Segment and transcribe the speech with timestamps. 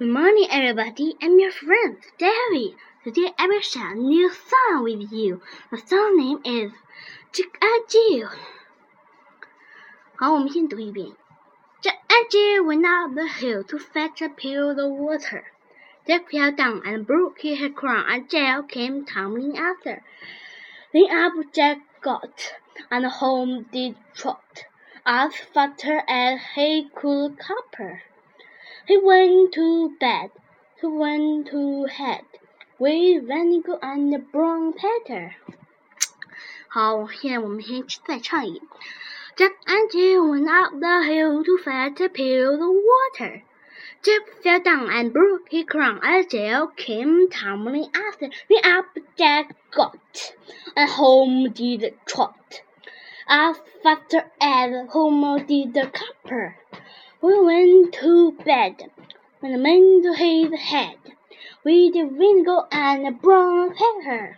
[0.00, 1.16] Good morning, everybody.
[1.22, 2.74] I'm your friend, David.
[3.04, 5.40] Today I will share a new song with you.
[5.70, 6.72] The song name is
[7.32, 8.28] Jack and Jill.
[10.16, 11.12] 好，我们先读一遍。
[11.80, 15.44] Jack and Jill went up the hill to fetch a pail of water.
[16.06, 20.02] Jack fell down and broke his crown, and Jill came tumbling after.
[20.92, 22.54] Then up Jack got,
[22.90, 24.64] and home did trot,
[25.04, 28.02] as faster as he could caper.
[28.86, 30.30] He went to bed,
[30.80, 32.24] he went to bed,
[32.78, 35.34] with vinegar and brown paper.
[36.68, 38.62] 好，现在我们先再唱一遍。
[39.36, 43.42] Jack and Jill went up the hill to fetch a pail of water.
[44.02, 48.30] Jack fell down and broke his crown, and Jill came tumbling after.
[48.48, 50.32] Then up Jack got,
[50.74, 52.62] and home did trot,
[53.33, 56.57] as faster as home did the copper.
[57.21, 58.91] We went to bed
[59.39, 60.97] when the man his head
[61.63, 64.37] with vinegar and brown pepper.